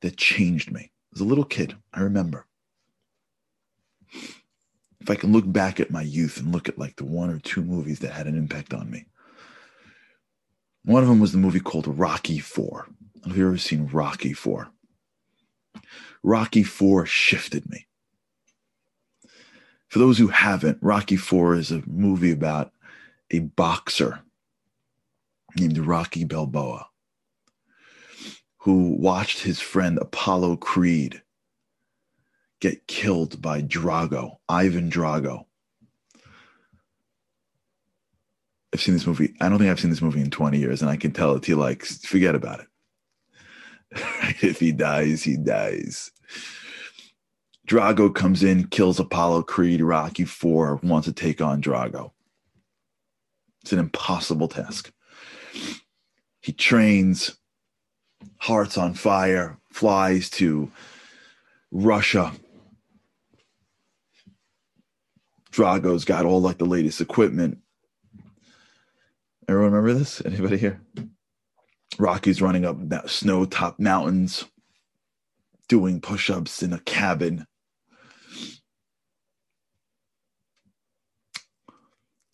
that 0.00 0.16
changed 0.16 0.72
me. 0.72 0.90
As 1.14 1.20
a 1.20 1.24
little 1.24 1.44
kid, 1.44 1.76
I 1.92 2.00
remember. 2.00 2.46
If 5.00 5.10
I 5.10 5.16
can 5.16 5.32
look 5.32 5.44
back 5.46 5.78
at 5.80 5.90
my 5.90 6.00
youth 6.00 6.38
and 6.38 6.50
look 6.50 6.66
at 6.66 6.78
like 6.78 6.96
the 6.96 7.04
one 7.04 7.28
or 7.28 7.38
two 7.38 7.62
movies 7.62 7.98
that 7.98 8.12
had 8.12 8.26
an 8.26 8.38
impact 8.38 8.72
on 8.72 8.90
me. 8.90 9.04
One 10.86 11.02
of 11.02 11.10
them 11.10 11.20
was 11.20 11.32
the 11.32 11.38
movie 11.38 11.60
called 11.60 11.86
Rocky 11.86 12.38
Four. 12.38 12.86
Have 13.26 13.36
you 13.36 13.46
ever 13.46 13.58
seen 13.58 13.86
Rocky 13.92 14.32
Four? 14.32 14.70
Rocky 16.22 16.62
Four 16.62 17.04
shifted 17.04 17.68
me. 17.68 17.86
For 19.90 19.98
those 19.98 20.18
who 20.18 20.28
haven't, 20.28 20.78
Rocky 20.80 21.16
Four 21.16 21.56
is 21.56 21.72
a 21.72 21.82
movie 21.86 22.30
about 22.30 22.72
a 23.30 23.40
boxer 23.40 24.20
named 25.56 25.78
Rocky 25.78 26.24
Balboa 26.24 26.86
who 28.58 28.94
watched 28.96 29.40
his 29.40 29.60
friend 29.60 29.98
Apollo 29.98 30.56
Creed 30.56 31.22
get 32.60 32.86
killed 32.86 33.42
by 33.42 33.62
Drago, 33.62 34.36
Ivan 34.48 34.90
Drago. 34.90 35.46
I've 38.72 38.80
seen 38.80 38.94
this 38.94 39.06
movie. 39.06 39.34
I 39.40 39.48
don't 39.48 39.58
think 39.58 39.70
I've 39.70 39.80
seen 39.80 39.90
this 39.90 40.02
movie 40.02 40.20
in 40.20 40.30
20 40.30 40.58
years, 40.58 40.82
and 40.82 40.90
I 40.90 40.96
can 40.96 41.10
tell 41.10 41.34
it 41.34 41.44
he 41.44 41.54
likes, 41.54 42.04
forget 42.04 42.36
about 42.36 42.60
it. 42.60 42.66
if 44.42 44.60
he 44.60 44.70
dies, 44.70 45.24
he 45.24 45.36
dies. 45.36 46.12
Drago 47.70 48.12
comes 48.12 48.42
in, 48.42 48.66
kills 48.66 48.98
Apollo 48.98 49.44
Creed. 49.44 49.80
Rocky 49.80 50.24
Four 50.24 50.80
wants 50.82 51.06
to 51.06 51.12
take 51.12 51.40
on 51.40 51.62
Drago. 51.62 52.10
It's 53.62 53.72
an 53.72 53.78
impossible 53.78 54.48
task. 54.48 54.92
He 56.40 56.52
trains, 56.52 57.38
hearts 58.38 58.76
on 58.76 58.94
fire, 58.94 59.56
flies 59.72 60.28
to 60.30 60.72
Russia. 61.70 62.32
Drago's 65.52 66.04
got 66.04 66.26
all 66.26 66.40
like 66.40 66.58
the 66.58 66.64
latest 66.64 67.00
equipment. 67.00 67.58
Everyone 69.46 69.70
remember 69.70 69.96
this? 69.96 70.20
Anybody 70.26 70.58
here? 70.58 70.80
Rocky's 72.00 72.42
running 72.42 72.64
up 72.64 72.78
snow 73.08 73.44
top 73.44 73.78
mountains, 73.78 74.44
doing 75.68 76.00
push 76.00 76.30
ups 76.30 76.64
in 76.64 76.72
a 76.72 76.80
cabin. 76.80 77.46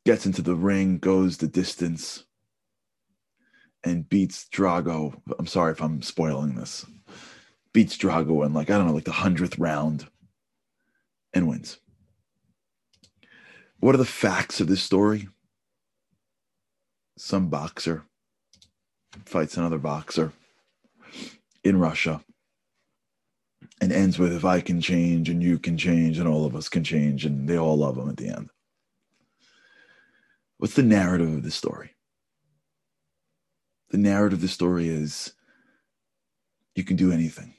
Gets 0.07 0.25
into 0.25 0.41
the 0.41 0.55
ring, 0.55 0.99
goes 0.99 1.37
the 1.37 1.49
distance, 1.49 2.25
and 3.83 4.09
beats 4.09 4.47
Drago. 4.53 5.21
I'm 5.37 5.49
sorry 5.49 5.73
if 5.73 5.83
I'm 5.83 6.01
spoiling 6.01 6.55
this. 6.55 6.87
Beats 7.73 7.99
Drago 7.99 8.47
in 8.47 8.55
like, 8.55 8.71
I 8.71 8.79
don't 8.79 8.87
know, 8.87 8.95
like 8.95 9.05
the 9.05 9.11
hundredth 9.11 9.59
round 9.59 10.07
and 11.35 11.49
wins. 11.49 11.79
What 13.81 13.97
are 13.97 13.99
the 13.99 14.05
facts 14.05 14.61
of 14.61 14.69
this 14.69 14.83
story? 14.83 15.29
Some 17.19 17.49
boxer 17.49 18.05
fights 19.25 19.57
another 19.57 19.79
boxer 19.79 20.33
in 21.65 21.81
Russia 21.81 22.23
and 23.81 23.91
ends 23.91 24.21
with 24.21 24.33
if 24.33 24.45
I 24.45 24.61
can 24.61 24.81
change 24.81 25.29
and 25.29 25.43
you 25.43 25.59
can 25.59 25.77
change 25.77 26.19
and 26.19 26.29
all 26.29 26.47
of 26.47 26.55
us 26.55 26.69
can 26.69 26.85
change 26.85 27.27
and 27.27 27.49
they 27.49 27.59
all 27.59 27.77
love 27.77 27.99
him 27.99 28.09
at 28.09 28.19
the 28.19 28.29
end. 28.29 28.51
What's 30.59 30.75
the 30.75 30.83
narrative 30.83 31.33
of 31.33 31.43
this 31.43 31.55
story? 31.55 31.91
The 33.91 33.99
narrative 33.99 34.39
of 34.39 34.43
the 34.43 34.49
story 34.49 34.89
is 34.89 35.33
you 36.75 36.85
can 36.85 36.97
do 36.97 37.13
anything. 37.13 37.55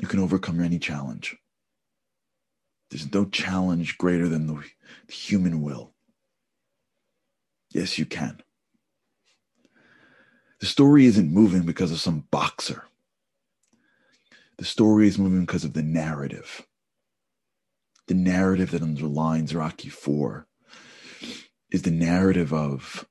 You 0.00 0.08
can 0.08 0.20
overcome 0.20 0.60
any 0.60 0.78
challenge. 0.78 1.36
There's 2.90 3.12
no 3.12 3.24
challenge 3.26 3.98
greater 3.98 4.28
than 4.28 4.46
the, 4.46 4.62
the 5.06 5.12
human 5.12 5.62
will. 5.62 5.94
Yes, 7.70 7.98
you 7.98 8.06
can. 8.06 8.40
The 10.60 10.66
story 10.66 11.06
isn't 11.06 11.32
moving 11.32 11.62
because 11.62 11.90
of 11.92 12.00
some 12.00 12.26
boxer. 12.30 12.84
The 14.58 14.64
story 14.64 15.08
is 15.08 15.18
moving 15.18 15.40
because 15.40 15.64
of 15.64 15.72
the 15.72 15.82
narrative. 15.82 16.66
The 18.06 18.14
narrative 18.14 18.70
that 18.70 18.82
underlines 18.82 19.54
Rocky 19.54 19.88
4 19.88 20.46
is 21.74 21.82
the 21.82 21.90
narrative 21.90 22.54
of 22.54 23.04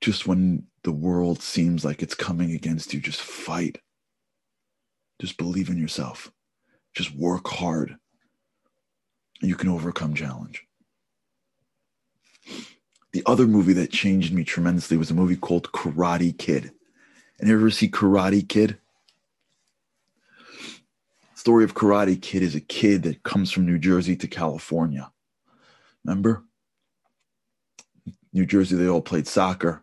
just 0.00 0.24
when 0.24 0.62
the 0.84 0.92
world 0.92 1.42
seems 1.42 1.84
like 1.84 2.00
it's 2.00 2.14
coming 2.14 2.52
against 2.52 2.94
you, 2.94 3.00
just 3.00 3.20
fight. 3.20 3.80
Just 5.20 5.36
believe 5.36 5.68
in 5.68 5.78
yourself. 5.78 6.30
Just 6.94 7.12
work 7.16 7.48
hard. 7.48 7.96
You 9.40 9.56
can 9.56 9.68
overcome 9.68 10.14
challenge. 10.14 10.64
The 13.10 13.24
other 13.26 13.48
movie 13.48 13.72
that 13.72 13.90
changed 13.90 14.32
me 14.32 14.44
tremendously 14.44 14.96
was 14.96 15.10
a 15.10 15.14
movie 15.14 15.34
called 15.34 15.72
Karate 15.72 16.38
Kid. 16.38 16.70
And 17.40 17.50
ever 17.50 17.68
see 17.68 17.88
Karate 17.88 18.48
Kid? 18.48 18.78
Story 21.34 21.64
of 21.64 21.74
Karate 21.74 22.22
Kid 22.22 22.44
is 22.44 22.54
a 22.54 22.60
kid 22.60 23.02
that 23.02 23.24
comes 23.24 23.50
from 23.50 23.66
New 23.66 23.80
Jersey 23.80 24.14
to 24.14 24.28
California. 24.28 25.10
Remember? 26.04 26.44
New 28.38 28.46
Jersey, 28.46 28.76
they 28.76 28.86
all 28.86 29.02
played 29.02 29.26
soccer. 29.26 29.82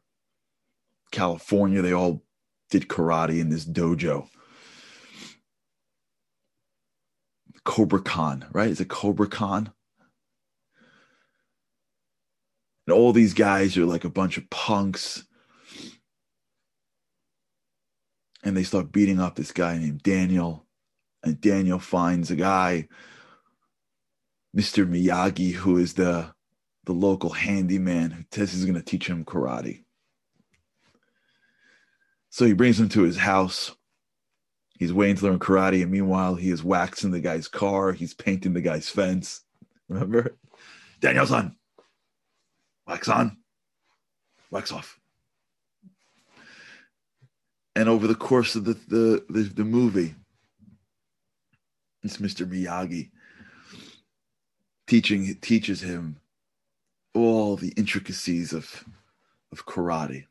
California, 1.11 1.81
they 1.81 1.93
all 1.93 2.23
did 2.69 2.87
karate 2.87 3.41
in 3.41 3.49
this 3.49 3.65
dojo. 3.65 4.29
Cobra 7.65 8.01
Khan, 8.01 8.45
right? 8.53 8.69
Is 8.69 8.79
it 8.79 8.87
Cobra 8.87 9.27
Khan? 9.27 9.73
And 12.87 12.95
all 12.95 13.11
these 13.11 13.33
guys 13.33 13.75
are 13.75 13.85
like 13.85 14.05
a 14.05 14.09
bunch 14.09 14.37
of 14.37 14.49
punks. 14.49 15.25
And 18.41 18.55
they 18.55 18.63
start 18.63 18.93
beating 18.93 19.19
up 19.19 19.35
this 19.35 19.51
guy 19.51 19.77
named 19.77 20.01
Daniel. 20.01 20.65
And 21.23 21.41
Daniel 21.41 21.79
finds 21.79 22.31
a 22.31 22.37
guy, 22.37 22.87
Mr. 24.55 24.87
Miyagi, 24.87 25.51
who 25.51 25.77
is 25.77 25.95
the 25.95 26.34
the 26.85 26.93
local 26.93 27.31
handyman 27.31 28.11
who 28.11 28.23
says 28.31 28.51
he's 28.51 28.65
going 28.65 28.75
to 28.75 28.81
teach 28.81 29.07
him 29.07 29.25
karate. 29.25 29.83
So 32.29 32.45
he 32.45 32.53
brings 32.53 32.79
him 32.79 32.89
to 32.89 33.03
his 33.03 33.17
house. 33.17 33.75
He's 34.77 34.93
waiting 34.93 35.15
to 35.15 35.25
learn 35.25 35.39
karate, 35.39 35.81
and 35.81 35.91
meanwhile, 35.91 36.35
he 36.35 36.49
is 36.49 36.63
waxing 36.63 37.11
the 37.11 37.21
guy's 37.21 37.47
car. 37.47 37.93
He's 37.93 38.13
painting 38.13 38.53
the 38.53 38.61
guy's 38.61 38.89
fence. 38.89 39.41
Remember? 39.87 40.35
Daniel-san. 40.99 41.55
wax 42.85 43.07
on, 43.07 43.37
wax 44.51 44.71
off. 44.71 44.99
And 47.75 47.87
over 47.87 48.07
the 48.07 48.15
course 48.15 48.55
of 48.55 48.65
the, 48.65 48.73
the, 48.73 49.25
the, 49.29 49.43
the 49.43 49.63
movie, 49.63 50.15
it's 52.03 52.17
Mr. 52.17 52.45
Miyagi 52.45 53.11
teaching 54.87 55.35
teaches 55.41 55.81
him 55.81 56.17
all 57.15 57.55
the 57.55 57.73
intricacies 57.77 58.53
of 58.53 58.83
of 59.51 59.65
karate. 59.65 60.25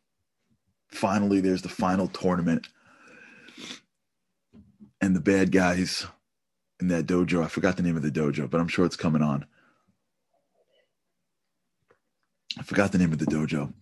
Finally, 0.88 1.40
there's 1.40 1.62
the 1.62 1.68
final 1.68 2.06
tournament, 2.06 2.68
and 5.00 5.16
the 5.16 5.20
bad 5.20 5.50
guys 5.50 6.06
in 6.80 6.88
that 6.88 7.06
dojo. 7.06 7.42
I 7.42 7.48
forgot 7.48 7.76
the 7.76 7.82
name 7.82 7.96
of 7.96 8.02
the 8.02 8.10
dojo, 8.10 8.48
but 8.48 8.60
I'm 8.60 8.68
sure 8.68 8.84
it's 8.84 8.96
coming 8.96 9.22
on. 9.22 9.46
I 12.58 12.62
forgot 12.62 12.92
the 12.92 12.98
name 12.98 13.12
of 13.12 13.18
the 13.18 13.26
dojo. 13.26 13.72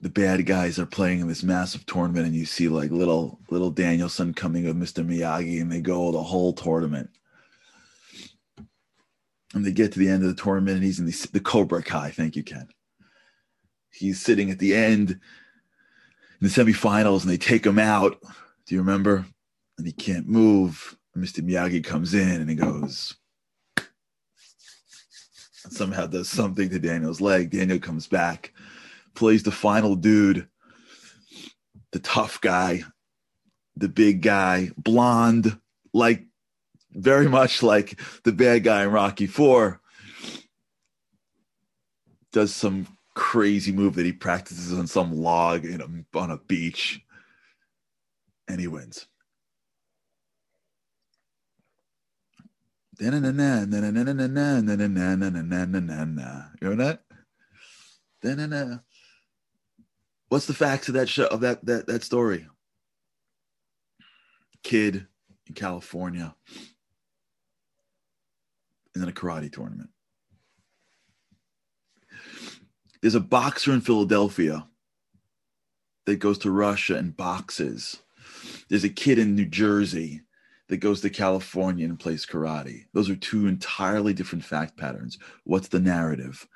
The 0.00 0.10
bad 0.10 0.44
guys 0.44 0.78
are 0.78 0.86
playing 0.86 1.20
in 1.20 1.28
this 1.28 1.42
massive 1.42 1.86
tournament, 1.86 2.26
and 2.26 2.34
you 2.34 2.44
see 2.44 2.68
like 2.68 2.90
little 2.90 3.40
little 3.48 3.70
Daniel-san 3.70 4.34
coming 4.34 4.64
with 4.64 4.76
Mr. 4.76 5.06
Miyagi, 5.06 5.60
and 5.60 5.72
they 5.72 5.80
go 5.80 6.12
the 6.12 6.22
whole 6.22 6.52
tournament. 6.52 7.10
And 9.54 9.64
they 9.64 9.72
get 9.72 9.92
to 9.92 9.98
the 9.98 10.08
end 10.08 10.22
of 10.22 10.28
the 10.34 10.42
tournament, 10.42 10.76
and 10.76 10.84
he's 10.84 10.98
in 10.98 11.06
the, 11.06 11.28
the 11.32 11.40
Cobra 11.40 11.82
Kai. 11.82 12.10
Thank 12.10 12.36
you, 12.36 12.42
Ken. 12.42 12.68
He's 13.92 14.20
sitting 14.20 14.50
at 14.50 14.58
the 14.58 14.74
end 14.74 15.10
in 15.10 15.18
the 16.40 16.48
semifinals, 16.48 17.22
and 17.22 17.30
they 17.30 17.38
take 17.38 17.64
him 17.64 17.78
out. 17.78 18.20
Do 18.66 18.74
you 18.74 18.80
remember? 18.80 19.24
And 19.78 19.86
he 19.86 19.92
can't 19.92 20.28
move. 20.28 20.96
Mr. 21.16 21.40
Miyagi 21.40 21.82
comes 21.82 22.12
in, 22.12 22.40
and 22.40 22.50
he 22.50 22.56
goes, 22.56 23.16
somehow 25.70 26.06
does 26.06 26.28
something 26.28 26.68
to 26.70 26.78
Daniel's 26.78 27.20
leg. 27.20 27.50
Daniel 27.50 27.78
comes 27.78 28.06
back, 28.06 28.52
plays 29.14 29.42
the 29.42 29.50
final 29.50 29.94
dude, 29.94 30.48
the 31.92 31.98
tough 32.00 32.40
guy, 32.40 32.82
the 33.76 33.88
big 33.88 34.22
guy, 34.22 34.70
blonde, 34.76 35.58
like 35.92 36.25
very 36.96 37.28
much 37.28 37.62
like 37.62 38.00
the 38.24 38.32
bad 38.32 38.64
guy 38.64 38.84
in 38.84 38.90
Rocky 38.90 39.26
Four. 39.26 39.80
Does 42.32 42.54
some 42.54 42.86
crazy 43.16 43.72
move 43.72 43.94
that 43.94 44.06
he 44.06 44.12
practices 44.12 44.78
on 44.78 44.86
some 44.86 45.10
log 45.12 45.64
in 45.64 45.80
a, 45.80 46.18
on 46.18 46.30
a 46.30 46.36
beach, 46.36 47.00
and 48.46 48.60
he 48.60 48.68
wins. 48.68 49.06
You 56.60 56.74
know 56.74 56.76
that? 56.76 57.02
What's 60.28 60.46
the 60.46 60.54
facts 60.54 60.88
of 60.88 60.94
that 60.94 61.08
show 61.08 61.26
of 61.26 61.40
that 61.40 61.64
that 61.66 61.86
that 61.86 62.04
story? 62.04 62.46
Kid 64.62 65.06
in 65.46 65.54
California 65.54 66.34
in 69.02 69.08
a 69.08 69.12
karate 69.12 69.52
tournament. 69.52 69.90
There's 73.00 73.14
a 73.14 73.20
boxer 73.20 73.72
in 73.72 73.80
Philadelphia 73.80 74.66
that 76.06 76.16
goes 76.16 76.38
to 76.38 76.50
Russia 76.50 76.96
and 76.96 77.16
boxes. 77.16 78.02
There's 78.68 78.84
a 78.84 78.88
kid 78.88 79.18
in 79.18 79.34
New 79.34 79.46
Jersey 79.46 80.22
that 80.68 80.78
goes 80.78 81.00
to 81.00 81.10
California 81.10 81.84
and 81.84 81.98
plays 81.98 82.26
karate. 82.26 82.86
Those 82.92 83.08
are 83.08 83.16
two 83.16 83.46
entirely 83.46 84.12
different 84.12 84.44
fact 84.44 84.76
patterns. 84.76 85.18
What's 85.44 85.68
the 85.68 85.78
narrative? 85.78 86.48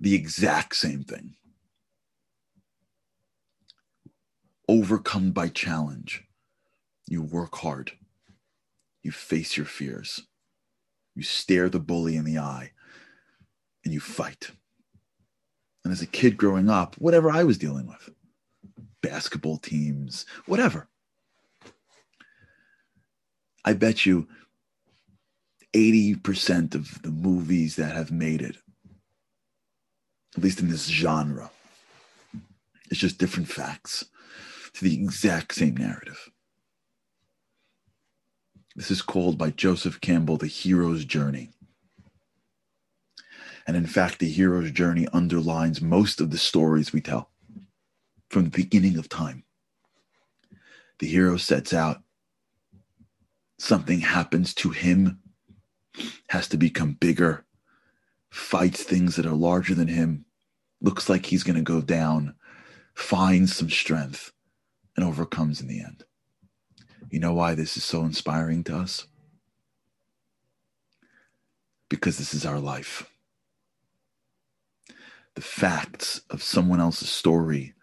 The 0.00 0.14
exact 0.14 0.76
same 0.76 1.02
thing. 1.02 1.34
Overcome 4.68 5.32
by 5.32 5.48
challenge. 5.48 6.24
You 7.08 7.22
work 7.22 7.56
hard. 7.56 7.92
You 9.02 9.10
face 9.10 9.56
your 9.56 9.66
fears. 9.66 10.22
You 11.18 11.24
stare 11.24 11.68
the 11.68 11.80
bully 11.80 12.14
in 12.14 12.24
the 12.24 12.38
eye 12.38 12.70
and 13.84 13.92
you 13.92 13.98
fight. 13.98 14.52
And 15.82 15.92
as 15.92 16.00
a 16.00 16.06
kid 16.06 16.36
growing 16.36 16.70
up, 16.70 16.94
whatever 16.94 17.28
I 17.28 17.42
was 17.42 17.58
dealing 17.58 17.88
with, 17.88 18.10
basketball 19.02 19.56
teams, 19.56 20.26
whatever, 20.46 20.86
I 23.64 23.72
bet 23.72 24.06
you 24.06 24.28
80% 25.74 26.76
of 26.76 27.02
the 27.02 27.10
movies 27.10 27.74
that 27.74 27.96
have 27.96 28.12
made 28.12 28.40
it, 28.40 28.58
at 30.36 30.44
least 30.44 30.60
in 30.60 30.68
this 30.68 30.86
genre, 30.86 31.50
it's 32.92 33.00
just 33.00 33.18
different 33.18 33.48
facts 33.48 34.04
to 34.74 34.84
the 34.84 34.94
exact 34.94 35.56
same 35.56 35.76
narrative. 35.76 36.30
This 38.78 38.92
is 38.92 39.02
called 39.02 39.36
by 39.36 39.50
Joseph 39.50 40.00
Campbell 40.00 40.36
the 40.36 40.46
hero's 40.46 41.04
journey. 41.04 41.50
And 43.66 43.76
in 43.76 43.88
fact, 43.88 44.20
the 44.20 44.30
hero's 44.30 44.70
journey 44.70 45.08
underlines 45.12 45.82
most 45.82 46.20
of 46.20 46.30
the 46.30 46.38
stories 46.38 46.92
we 46.92 47.00
tell 47.00 47.28
from 48.30 48.44
the 48.44 48.50
beginning 48.50 48.96
of 48.96 49.08
time. 49.08 49.42
The 51.00 51.08
hero 51.08 51.38
sets 51.38 51.74
out 51.74 52.04
something 53.58 53.98
happens 53.98 54.54
to 54.54 54.70
him, 54.70 55.18
has 56.28 56.46
to 56.50 56.56
become 56.56 56.92
bigger, 56.92 57.44
fights 58.30 58.84
things 58.84 59.16
that 59.16 59.26
are 59.26 59.32
larger 59.32 59.74
than 59.74 59.88
him, 59.88 60.24
looks 60.80 61.08
like 61.08 61.26
he's 61.26 61.42
going 61.42 61.56
to 61.56 61.62
go 61.62 61.80
down, 61.80 62.36
finds 62.94 63.56
some 63.56 63.70
strength, 63.70 64.30
and 64.94 65.04
overcomes 65.04 65.60
in 65.60 65.66
the 65.66 65.80
end. 65.80 66.04
You 67.10 67.20
know 67.20 67.32
why 67.32 67.54
this 67.54 67.76
is 67.76 67.84
so 67.84 68.02
inspiring 68.02 68.64
to 68.64 68.76
us? 68.76 69.06
Because 71.88 72.18
this 72.18 72.34
is 72.34 72.44
our 72.44 72.60
life. 72.60 73.10
The 75.34 75.40
facts 75.40 76.20
of 76.30 76.42
someone 76.42 76.80
else's 76.80 77.10
story 77.10 77.74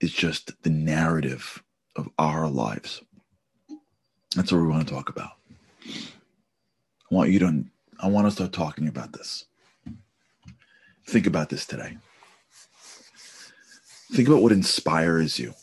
is 0.00 0.12
just 0.12 0.62
the 0.62 0.70
narrative 0.70 1.62
of 1.96 2.08
our 2.18 2.48
lives. 2.48 3.02
That's 4.36 4.52
what 4.52 4.60
we 4.60 4.68
want 4.68 4.86
to 4.86 4.94
talk 4.94 5.08
about. 5.08 5.32
I 5.86 7.14
want 7.14 7.30
you 7.30 7.38
to, 7.40 7.64
I 7.98 8.08
want 8.08 8.26
to 8.26 8.30
start 8.30 8.52
talking 8.52 8.88
about 8.88 9.12
this. 9.12 9.46
Think 11.06 11.26
about 11.26 11.48
this 11.48 11.66
today. 11.66 11.96
Think 14.12 14.28
about 14.28 14.42
what 14.42 14.52
inspires 14.52 15.38
you. 15.38 15.54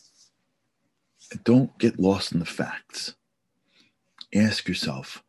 Don't 1.44 1.78
get 1.78 2.00
lost 2.00 2.32
in 2.32 2.40
the 2.40 2.46
facts. 2.46 3.16
Ask 4.34 4.68
yourself, 4.68 5.24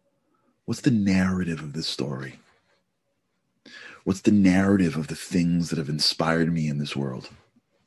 what's 0.64 0.80
the 0.80 0.90
narrative 0.90 1.60
of 1.60 1.72
this 1.72 1.86
story? 1.86 2.38
What's 4.04 4.22
the 4.22 4.32
narrative 4.32 4.96
of 4.96 5.08
the 5.08 5.16
things 5.16 5.70
that 5.70 5.78
have 5.78 5.88
inspired 5.88 6.52
me 6.52 6.68
in 6.68 6.78
this 6.78 6.96
world? 6.96 7.28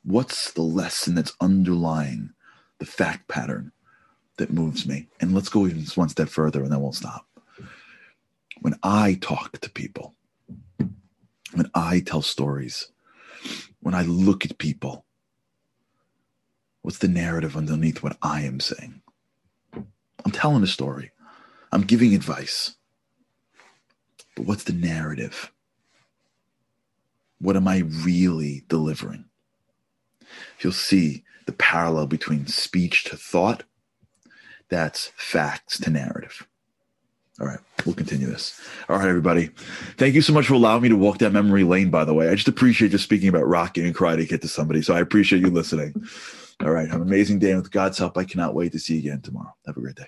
What's 0.04 0.52
the 0.52 0.62
lesson 0.62 1.14
that's 1.14 1.36
underlying 1.40 2.30
the 2.82 2.86
fact 2.86 3.28
pattern 3.28 3.70
that 4.38 4.52
moves 4.52 4.88
me. 4.88 5.06
And 5.20 5.36
let's 5.36 5.48
go 5.48 5.68
even 5.68 5.84
one 5.94 6.08
step 6.08 6.28
further 6.28 6.64
and 6.64 6.72
then 6.72 6.80
we'll 6.80 6.90
stop. 6.90 7.28
When 8.60 8.74
I 8.82 9.18
talk 9.20 9.60
to 9.60 9.70
people, 9.70 10.14
when 11.54 11.70
I 11.76 12.00
tell 12.00 12.22
stories, 12.22 12.88
when 13.82 13.94
I 13.94 14.02
look 14.02 14.44
at 14.44 14.58
people, 14.58 15.04
what's 16.82 16.98
the 16.98 17.08
narrative 17.08 17.56
underneath 17.56 18.02
what 18.02 18.16
I 18.22 18.42
am 18.42 18.60
saying? 18.60 19.00
I'm 20.24 20.32
telling 20.32 20.62
a 20.62 20.68
story, 20.68 21.10
I'm 21.72 21.82
giving 21.82 22.14
advice. 22.14 22.76
But 24.36 24.46
what's 24.46 24.64
the 24.64 24.72
narrative? 24.72 25.52
What 27.40 27.56
am 27.56 27.66
I 27.66 27.78
really 27.78 28.64
delivering? 28.68 29.26
You'll 30.60 30.72
see 30.72 31.24
the 31.46 31.52
parallel 31.52 32.06
between 32.06 32.46
speech 32.46 33.04
to 33.04 33.16
thought 33.16 33.64
that's 34.68 35.12
facts 35.16 35.78
to 35.80 35.90
narrative. 35.90 36.46
All 37.40 37.46
right, 37.46 37.58
we'll 37.84 37.94
continue 37.94 38.26
this. 38.26 38.60
All 38.88 38.96
right, 38.96 39.08
everybody. 39.08 39.50
Thank 39.96 40.14
you 40.14 40.22
so 40.22 40.32
much 40.32 40.46
for 40.46 40.54
allowing 40.54 40.82
me 40.82 40.88
to 40.90 40.96
walk 40.96 41.18
that 41.18 41.32
memory 41.32 41.64
lane, 41.64 41.90
by 41.90 42.04
the 42.04 42.14
way. 42.14 42.28
I 42.28 42.34
just 42.34 42.48
appreciate 42.48 42.90
just 42.90 43.04
speaking 43.04 43.28
about 43.28 43.48
Rocky 43.48 43.84
and 43.84 43.94
karate 43.94 44.28
kid 44.28 44.42
to 44.42 44.48
somebody. 44.48 44.82
So 44.82 44.94
I 44.94 45.00
appreciate 45.00 45.40
you 45.40 45.50
listening. 45.50 45.94
All 46.60 46.70
right. 46.70 46.88
Have 46.88 47.00
an 47.00 47.08
amazing 47.08 47.38
day. 47.38 47.50
And 47.52 47.62
with 47.62 47.70
God's 47.70 47.98
help, 47.98 48.16
I 48.16 48.24
cannot 48.24 48.54
wait 48.54 48.72
to 48.72 48.78
see 48.78 48.94
you 48.94 49.00
again 49.00 49.20
tomorrow. 49.20 49.54
Have 49.66 49.76
a 49.76 49.80
great 49.80 49.96
day. 49.96 50.06